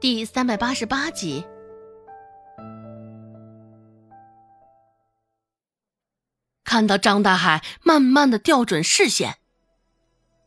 [0.00, 1.44] 第三百八十八集。
[6.64, 9.36] 看到张大海慢慢的调准视线，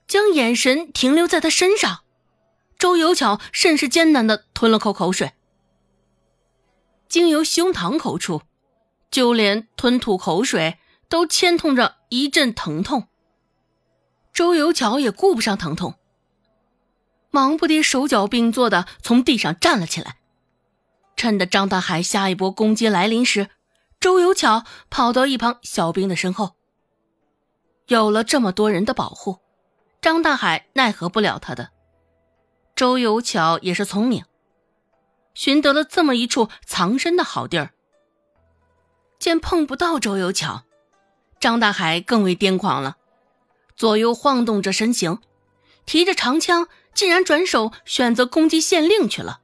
[0.08, 2.00] 将眼神停留在他身上，
[2.80, 5.34] 周有巧甚是艰难的吞了口口水，
[7.08, 8.42] 经由胸膛口处，
[9.12, 13.08] 就连吞吐口水都牵痛着一阵疼痛。
[14.34, 16.00] 周有巧也顾不上疼痛。
[17.34, 20.18] 忙不迭，手脚并作的从地上站了起来，
[21.16, 23.50] 趁着张大海下一波攻击来临时，
[24.00, 26.52] 周有巧跑到一旁小兵的身后。
[27.88, 29.40] 有了这么多人的保护，
[30.00, 31.72] 张大海奈何不了他的。
[32.76, 34.24] 周有巧也是聪明，
[35.34, 37.72] 寻得了这么一处藏身的好地儿。
[39.18, 40.66] 见碰不到周有巧，
[41.40, 42.98] 张大海更为癫狂了，
[43.76, 45.18] 左右晃动着身形，
[45.86, 46.68] 提着长枪。
[46.94, 49.40] 竟然转手选择攻击县令去了，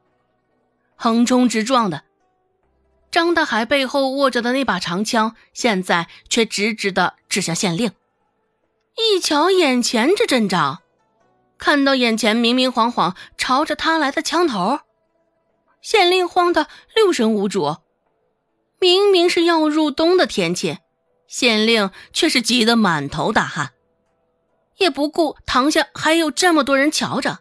[0.95, 2.03] 横冲直撞的。
[3.09, 7.91] 张大海背后握着的那把长枪，现在却直直的指向县令。
[8.95, 10.83] 一瞧眼前这阵仗，
[11.57, 14.81] 看到眼前明明晃晃朝着他来的枪头，
[15.81, 17.77] 县令慌得六神无主。
[18.79, 20.77] 明明是要入冬的天气，
[21.27, 23.73] 县令却是急得满头大汗。
[24.79, 27.39] 也不顾堂下还有这么多人瞧着，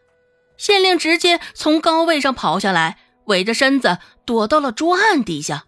[0.56, 5.64] 县令直接从高位上跑下来，围着身子躲到了桌案底下。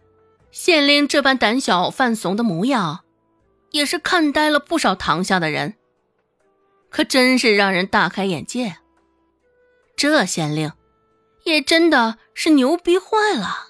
[0.51, 3.05] 县令这般胆小犯怂的模样，
[3.71, 5.77] 也是看呆了不少堂下的人。
[6.91, 8.79] 可真是让人大开眼界，
[9.95, 10.73] 这县令
[11.45, 13.69] 也真的是牛逼坏了。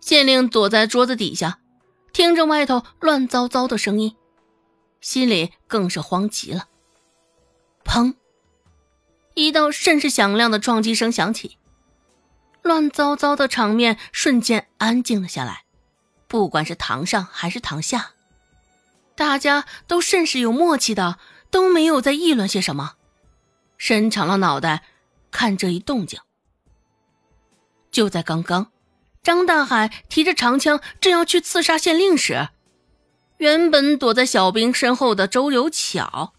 [0.00, 1.60] 县令躲在桌子底下，
[2.12, 4.16] 听着外头乱糟糟的声音，
[5.00, 6.64] 心里更是慌极了。
[7.84, 8.14] 砰！
[9.34, 11.56] 一道甚是响亮的撞击声响起，
[12.62, 15.64] 乱糟糟的场面瞬间安静了下来。
[16.28, 18.12] 不管是堂上还是堂下，
[19.14, 21.18] 大家都甚是有默契的，
[21.50, 22.94] 都没有在议论些什么，
[23.76, 24.84] 伸长了脑袋
[25.30, 26.20] 看这一动静。
[27.90, 28.72] 就在刚刚，
[29.22, 32.48] 张大海提着长枪正要去刺杀县令时，
[33.36, 36.32] 原本躲在小兵身后的周有巧。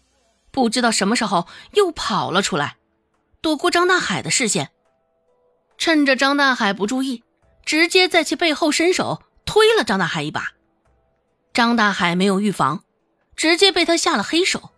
[0.54, 2.76] 不知道什么时候又跑了出来，
[3.40, 4.70] 躲过张大海的视线。
[5.76, 7.24] 趁着张大海不注意，
[7.64, 10.52] 直接在其背后伸手推了张大海一把。
[11.52, 12.84] 张大海没有预防，
[13.34, 14.70] 直接被他下了黑手。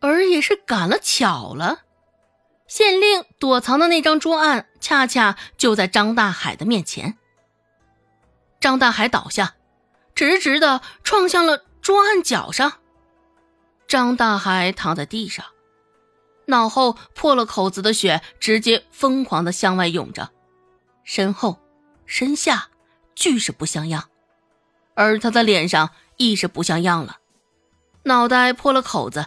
[0.00, 1.84] 而也是赶了巧了，
[2.66, 7.16] 县令躲藏的那张桌案恰恰就在张大海的面前。
[8.60, 9.54] 张大海倒下，
[10.14, 12.74] 直直的撞向了桌案角上。
[13.90, 15.44] 张大海躺在地上，
[16.46, 20.30] 脑后破了口子的血直接疯狂的向外涌着，
[21.02, 21.58] 身后、
[22.06, 22.68] 身下
[23.16, 24.08] 俱是不像样，
[24.94, 27.16] 而他的脸上亦是不像样了，
[28.04, 29.26] 脑袋破了口子，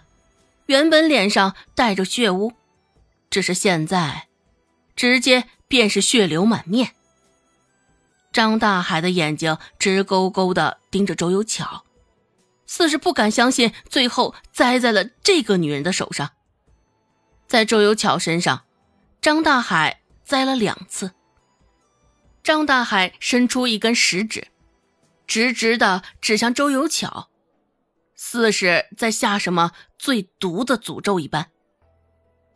[0.67, 2.53] 原本脸上带着血污，
[3.29, 4.29] 只是现在，
[4.95, 6.93] 直接便是血流满面。
[8.31, 11.82] 张大海的眼睛直勾勾的盯着周有巧。
[12.75, 16.31] 似是不敢相信，最后栽在了这个女人的手上。
[17.45, 18.65] 在周有巧身上，
[19.21, 21.11] 张大海栽了两次。
[22.41, 24.47] 张大海伸出一根食指，
[25.27, 27.29] 直直的指向周有巧，
[28.15, 31.51] 似是在下什么最毒的诅咒一般。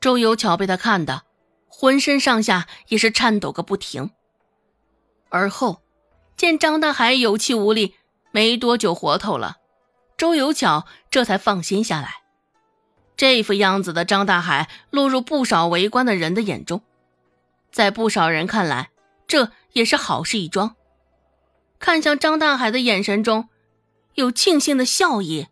[0.01, 1.25] 周有巧被他看的，
[1.67, 4.09] 浑身上下也是颤抖个不停。
[5.29, 5.83] 而后，
[6.35, 7.93] 见张大海有气无力，
[8.31, 9.57] 没多久活头了。
[10.17, 12.23] 周有巧这才放心下来，
[13.15, 16.81] 这副样子的张大海落入不少围观的人的眼中，
[17.71, 18.89] 在不少人看来，
[19.27, 20.75] 这也是好事一桩。
[21.77, 23.47] 看向张大海的眼神中，
[24.15, 25.47] 有庆幸的笑意，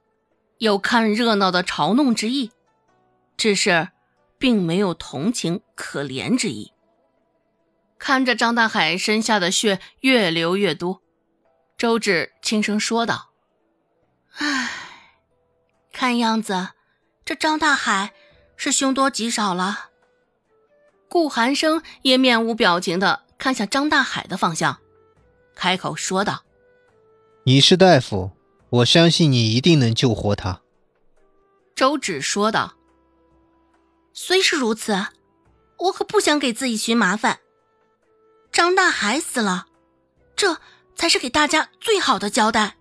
[0.57, 2.49] 有看热闹的嘲弄之意，
[3.37, 3.89] 只是
[4.39, 6.73] 并没有同情可怜之意。
[7.99, 11.03] 看着张大海身下的血越流越多，
[11.77, 13.34] 周芷轻声说道。
[14.37, 14.69] 唉，
[15.93, 16.69] 看样子
[17.23, 18.13] 这张大海
[18.57, 19.91] 是凶多吉少了。
[21.07, 24.79] 顾寒生也面无表情的看向张大海的方向，
[25.55, 26.43] 开口说道
[27.45, 28.31] ：“你是大夫，
[28.69, 30.61] 我相信你一定能救活他。”
[31.75, 32.75] 周芷说道
[34.13, 35.07] ：“虽是如此，
[35.77, 37.39] 我可不想给自己寻麻烦。
[38.51, 39.67] 张大海死了，
[40.35, 40.57] 这
[40.95, 42.75] 才是给大家最好的交代。”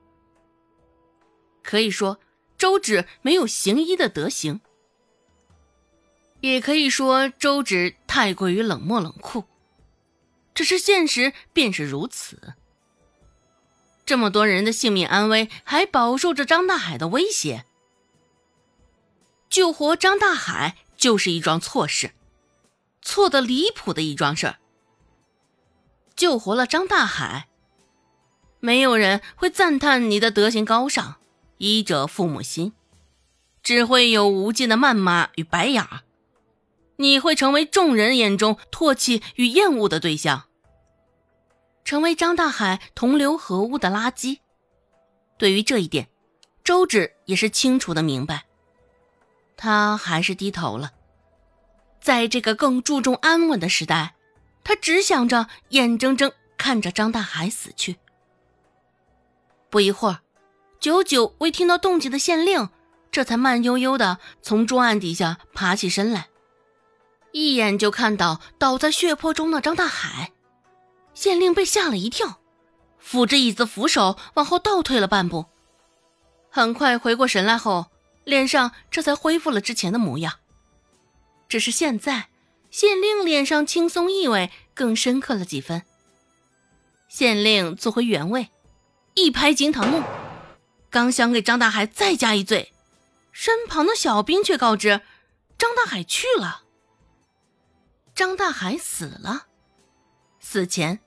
[1.64, 2.20] 可以说，
[2.56, 4.60] 周芷没有行医的德行，
[6.40, 9.44] 也可以说周芷太过于冷漠冷酷。
[10.54, 12.54] 只是现实便是如此。
[14.06, 17.64] 这么多人的性命安危还饱受着张大海的威胁，
[19.48, 22.12] 救活张大海就是一桩错事，
[23.02, 24.58] 错的离谱的一桩事儿。
[26.14, 27.48] 救活了张大海，
[28.60, 31.16] 没有人会赞叹你的德行高尚，
[31.58, 32.72] 医者父母心，
[33.62, 36.00] 只会有无尽的谩骂与白眼儿。
[36.96, 40.44] 你会成为众人眼中唾弃与厌恶的对象，
[41.84, 44.38] 成为张大海同流合污的垃圾。
[45.36, 46.08] 对于这一点，
[46.62, 48.44] 周芷也是清楚的明白。
[49.56, 50.92] 他还是低头了。
[52.00, 54.14] 在这个更注重安稳的时代，
[54.62, 57.96] 他只想着眼睁睁看着张大海死去。
[59.70, 60.20] 不一会儿，
[60.84, 62.68] 久久未听到动静的县令，
[63.10, 66.28] 这才慢悠悠的从桌案底下爬起身来。
[67.32, 70.32] 一眼就看到倒在血泊中的张大海，
[71.14, 72.38] 县令被吓了一跳，
[72.98, 75.46] 扶着椅子扶手往后倒退了半步。
[76.50, 77.86] 很快回过神来后，
[78.24, 80.34] 脸上这才恢复了之前的模样。
[81.48, 82.28] 只是现在，
[82.70, 85.82] 县令脸上轻松意味更深刻了几分。
[87.08, 88.50] 县令坐回原位，
[89.14, 90.02] 一拍惊堂木，
[90.94, 92.72] 刚想给张大海再加一罪，
[93.32, 95.00] 身旁的小兵却告知
[95.58, 96.62] 张大海去了。
[98.14, 99.46] 张大海死了，
[100.38, 101.00] 死前，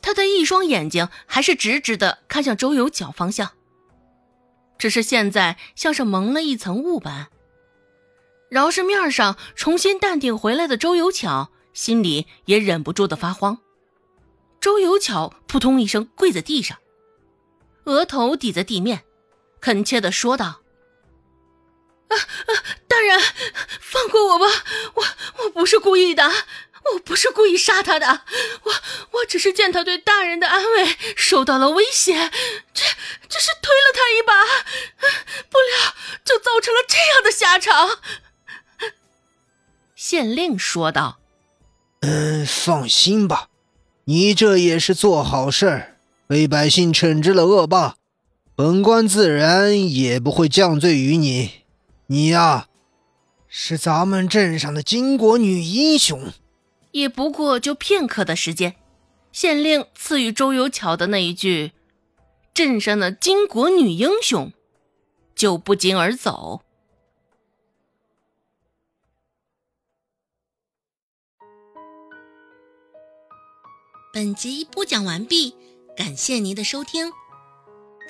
[0.00, 3.50] 他的一双眼睛还是直直的看向周有巧方向，
[4.78, 7.26] 只是现在像是蒙了一层雾般。
[8.48, 13.58] 饶是面上重新淡定回来的周有巧，心里也忍不住的发慌。
[14.60, 16.78] 周有巧扑通一声跪在地上，
[17.86, 19.02] 额头抵在地面，
[19.62, 20.60] 恳切的说道
[22.12, 22.52] ：“啊啊，
[22.86, 23.18] 大人，
[23.80, 24.46] 放过我吧，
[24.94, 25.04] 我
[25.44, 26.30] 我不是故意的。”
[26.94, 28.24] 我不是故意杀他的，
[28.64, 28.72] 我
[29.12, 32.12] 我只是见他对大人的安危受到了威胁，
[32.74, 32.84] 这
[33.28, 34.44] 这是推了他一把，
[35.48, 35.94] 不料
[36.24, 38.00] 就造成了这样的下场。
[39.94, 41.20] 县令说道
[42.02, 43.48] ：“嗯，放心吧，
[44.06, 47.94] 你这也是做好事儿，为百姓惩治了恶霸，
[48.62, 51.64] 本官自然也不会降罪于你。
[52.06, 52.68] 你呀，
[53.48, 56.30] 是咱们镇上的巾帼女英雄。”
[56.92, 58.76] 也不过就片刻的时间，
[59.32, 61.72] 县令赐予周有巧的那一句
[62.54, 64.52] “镇上的巾帼女英雄”，
[65.34, 66.60] 就不胫而走。
[74.12, 75.56] 本集播讲完毕，
[75.96, 77.10] 感谢您的收听。